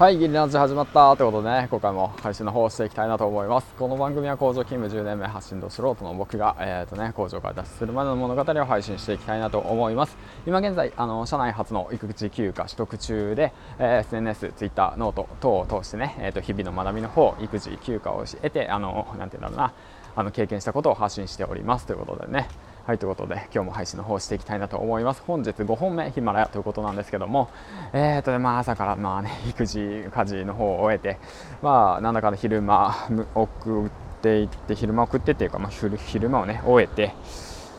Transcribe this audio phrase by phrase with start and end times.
[0.00, 3.74] はい、ギリランチ始まったということでね、今回も配信の方をしていきたいなと思います。
[3.78, 10.16] この番組は工場勤務10年目発信と素人の僕が、えーとね、工場から脱出するまでの物語を配信していきたいなと思います。
[10.46, 19.74] 今現在、あの社内初の育児休暇取得中で、えー、SNS、Twitter、ノート等を通してね、えーと、日々の学びの方、育児休暇を得て、あの、なんていうんだろうな、
[20.16, 22.48] あの経験したことを発信しておりますということでね、
[22.86, 25.22] はいということで今日も配信の方していきたいなと思います。
[25.26, 27.50] 本日5本目ヒマラヤということなんですけども
[27.92, 29.78] えーとねまあ朝からまあね育児
[30.10, 31.18] 家事の方を終えて
[31.62, 32.94] まあなんだかんだ昼間
[33.34, 33.90] 送っ
[34.22, 37.14] ていって昼間送ってっていうかまあ昼間をね終えて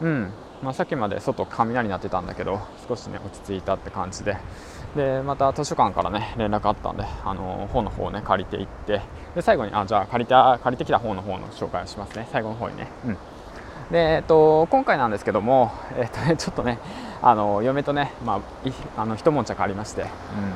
[0.00, 4.36] うんまあ、さっきまで外雷鳴ってたんだけど少しね落ち着いたって感じで
[4.94, 9.00] でまた図書館からね連絡あったんであの本の方をね借りていって
[9.34, 12.28] で最後にあじゃあ借りた借りてきた本の方の紹介をしますね。
[12.30, 13.16] 最後の方にねうん。
[13.92, 16.78] で、えっと、今回なんですけども、えっとね、 ちょっとね
[17.20, 18.40] あの嫁とね、ま
[18.96, 20.06] あ、あの一悶着ありまして、う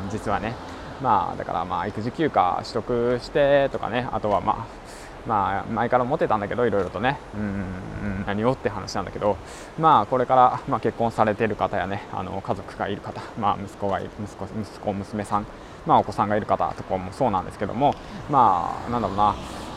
[0.07, 0.55] ん、実はね。
[1.03, 4.87] まあだからまあ育児休暇取得してとかねあとはまあ
[5.29, 7.19] まあ、前から持ってたんだけどいろいろとね。
[7.35, 9.37] うん何をって話なんだけど
[9.79, 15.47] まあこれから、まあ、結婚されてる方やねあの家族がいる方、まあ、息子が息子息子娘さん、
[15.87, 17.95] まあ、お子さんがいる方とかもそうなんですけども
[18.31, 19.35] まあなんだろうな。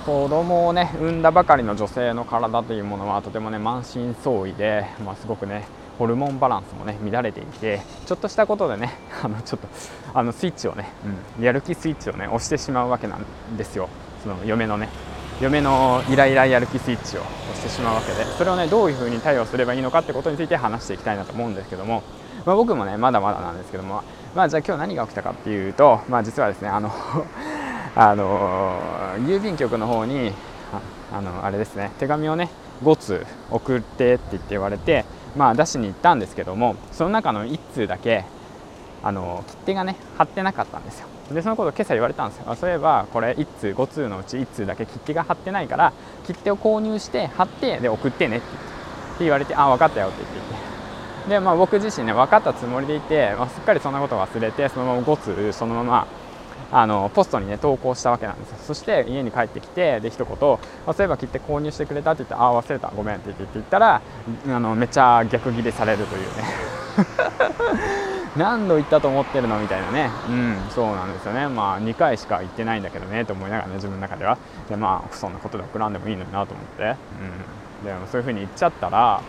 [0.09, 5.67] 子供をね産んだばかりの女性の体というものはとてもね満身創痍で、まあ、すごくね
[5.99, 9.67] ホルモンバランスもね乱れていてちょっとしたことでね あのちょっと
[10.11, 10.89] あのスイッチをね、
[11.37, 13.87] うん、やる気スイッチをね押してしまうわけなんですよ。
[14.23, 14.89] その嫁のね
[15.39, 18.25] 嫁のイライラやる気スイッチを押してしまうわけで。
[18.35, 22.01] それをねどういうふうに対応すればいいのかってことについて話していきたいなと思うんですけども、
[22.47, 24.01] まあ、僕もねまだまだなんですけども
[24.33, 26.91] まあじゃあ今日何が起きたかっていうとまあ実はですねあの
[27.95, 28.79] あの
[29.27, 30.31] 郵便局の方に
[31.11, 32.49] ああのあれですね手紙をね
[32.83, 38.25] 5通送ってって言って言われて、まあ、出しに行ったんですけどもその中の1通だけ
[39.03, 41.07] あの切手がね貼ってなかったんですよ。
[41.31, 42.55] でそのこと今朝言われたんですよ。
[42.55, 45.93] そういえばこれ1通5通のうち1通だけ切手が貼ってないから
[46.25, 48.45] 切手を購入して貼ってで送ってねって
[49.19, 50.69] 言われてあ分かったよって言っていて。
[51.29, 56.07] で、まあ、僕自身ね分かったつもりでいて、まあ、すっかりそんなこと忘れてそのまま5通そのまま
[56.71, 60.59] あのポストにね投稿したわけなんですそして家に帰ってきてで一言そ
[60.89, 64.01] ういえば切って購入してくれたって言ってああ忘れたごめんって言って言ったら
[64.47, 66.27] あのめっちゃ逆ギレされるというね。
[68.37, 70.11] 何度言ったと思ってるのみたいなね。
[70.29, 71.47] うんそうなんですよね。
[71.47, 74.37] まあ2回しか言ってないんだけどねと思いながらね自分の中では。
[74.69, 76.83] でまあそんなことで送らんでもいいのになと思って。
[76.83, 77.85] うん。
[77.85, 79.21] でもそういう風に言っちゃったら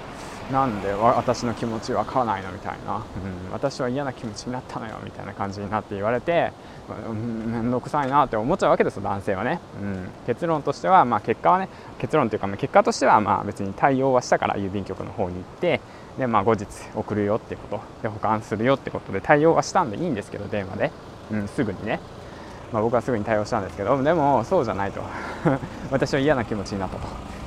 [0.50, 6.52] なんで私の気持ちわからないのみたいな、うん、私は嫌な気持ちになったのよみたいな感じになって言われて
[6.94, 11.68] 面倒くさいなって思っちゃうわけですよ男性はね、うん、結論としては、まあ、結果はね
[11.98, 15.80] 結論というかま結果としてはまあ別に対応はしたから郵便局の方に行って
[16.18, 17.80] で、まあ、後日送るよってこと。
[18.02, 20.92] で保管するよってことで対応はしたんでいいんですけど電話で、
[21.30, 22.00] うん、すぐにね、
[22.72, 25.00] まあ、僕はすぐに対応したんですけどでもそうじゃないと。
[25.90, 27.06] 私は嫌な気持ちになったと、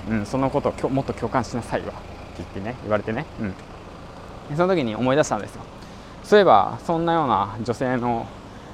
[0.09, 1.87] うん、そのことをもっと共感しなさいわ。
[1.87, 1.91] っ
[2.35, 3.25] て言ってね言われてね、
[4.49, 5.61] うん、その時に思い出したんですよ。
[6.23, 8.25] そういえばそんなような女性の、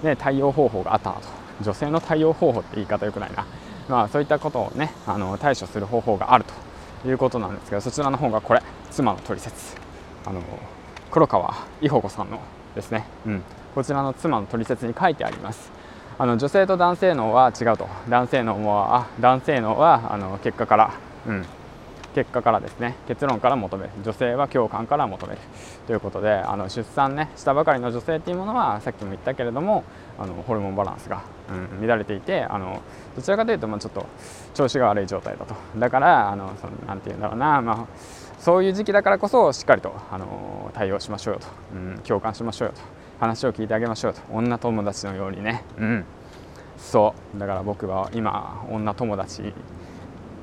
[0.03, 1.39] ね、対応方法があったなと。
[1.61, 3.45] 女性の対応方法って言い方よくないな、
[3.89, 6.45] まあ、そういったことをねあの対処する方法がある
[7.03, 8.61] ということなんですけどそちらの方がこれ
[8.91, 9.77] 妻の取説。
[10.25, 10.41] あの
[11.11, 12.39] 黒川伊保子さんの
[12.75, 13.43] ですね、うん、
[13.73, 15.71] こちらの妻の取説に書いてあります。
[16.17, 17.87] あの女性と男性脳は違うと。
[18.09, 20.93] 男性脳は男性脳はあの結果から、
[21.27, 21.45] うん、
[22.15, 23.89] 結果からですね結論から求める。
[24.03, 25.39] 女性は共感から求める。
[25.87, 29.83] ということであの出産ねしたばかりの女性っていうものはさっきも言ったけれども
[30.17, 32.81] あのホルモンバランスが、うん、乱れていてあの
[33.15, 34.05] どちらかというと、まあ、ちょっと
[34.53, 35.55] 調子が悪い状態だと。
[35.77, 37.85] だからあのそのなて言うんだろうな、まあ、
[38.39, 42.81] そういう時期だからこそしっかりとあの対応しましょうよと、うん、共感しましょうよと。
[43.19, 44.21] 話を聞いてあげましょうと。
[44.31, 46.05] 女友達のようにね、うん、
[46.77, 47.39] そう。
[47.39, 49.53] だから僕は今女友達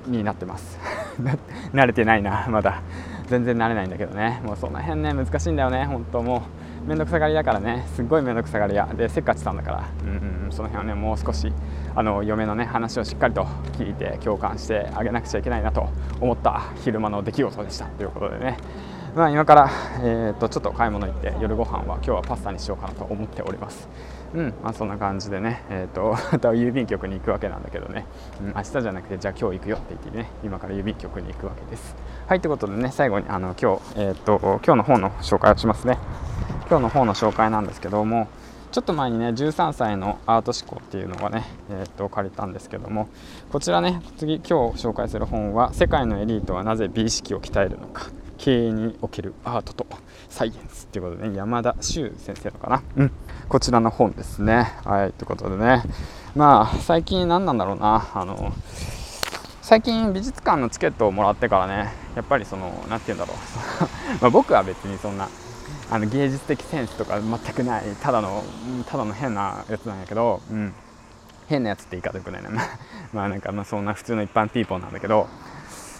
[0.07, 0.79] になってます。
[1.73, 2.83] 慣れてないなまだ。
[3.27, 4.41] 全然慣れないんだけどね。
[4.45, 5.85] もうその辺ね難しいんだよね。
[5.85, 6.43] 本当も
[6.85, 7.85] う面倒くさがりだからね。
[7.95, 11.53] すっごい面倒くさがり屋でせっかちさんだから、うんうん、その辺はねもう少し
[11.95, 15.89] あの嫁のね話をしっかりと聞いて共感してあげなくちゃいけないなと
[16.21, 17.87] 思った昼間の出来事でした。
[17.87, 18.57] ということでね。
[19.17, 19.71] まあ、今から、
[20.03, 23.89] えー、とちょっと買い物行って夜ご飯は今日はパスタにしようかなと思っております。
[24.35, 28.05] うんまあ、そんな感じでね、えーと、 また郵便局に行くわけなんだけどね、
[28.43, 31.97] うん、明日じゃなくてじゃあ今日行くよって言ってね今から郵便局に行くわけです。
[32.27, 35.97] はいということでね最後にあの今日、えーと、今日の本の紹介をしますね。
[36.69, 38.29] 今日の本の紹介なんですけども
[38.71, 43.09] ちょっと前にね13歳のアート思考っていうのがね、えー、と借りたんですけども
[43.51, 48.09] こちらね次今日紹介する本は「世界のエリートはなぜ美意識を鍛えるのか」
[48.39, 49.87] 経営におけるアートと
[50.29, 53.11] サイエンスということでね山田修先生のかな、うん、
[53.49, 54.73] こちらの本ですね。
[54.85, 55.13] はい。
[55.13, 55.83] ということでね。
[56.35, 58.11] まあ最近何なんだろうな。
[58.15, 58.53] あの
[59.63, 64.23] 最近美術館のチケットをもらってからねやっぱりその何て言うんだろう。
[64.23, 65.29] ま僕は別にそんな
[65.91, 68.45] あの芸術的センスとか全くないただの
[68.87, 70.73] ただの変なやつなんやけど、うん、
[71.49, 72.51] 変なやつって言い方よくないな。
[73.13, 75.29] まあなんかまあそんな普通の一般ピーポーなんだけど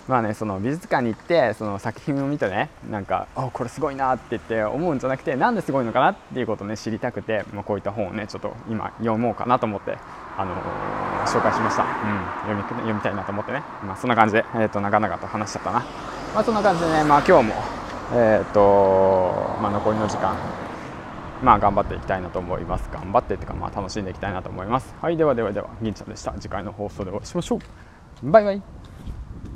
[0.09, 9.99] まあねその美術館に行ってその作品を見てねなんかあこれすごいなって言って思うんじゃなくてなんですごいのかなっていうことをね知りたくて、まあ、こういった本をねちょっと今読もうかなと思って
[10.39, 15.81] あのー、紹介しました、うん、読み読みたいなと思ってね、まあ、そんな感じで、えーと、長々と話しちゃったな、
[16.35, 17.55] まあ、そんな感じでね、まあ、今日も、
[18.13, 20.37] えーとまあ、残りの時間
[21.43, 22.89] まあ頑張っていきたいなと思います。
[22.93, 24.95] 頑張ってっていうかまあ楽しんでいきたいなと思います。
[25.03, 26.33] はいではではでは銀ちゃんでした。
[26.33, 28.31] 次回の放送でお会いしましょう。
[28.31, 29.16] バイバイ。